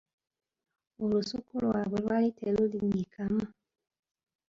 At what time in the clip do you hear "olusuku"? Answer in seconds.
1.03-1.51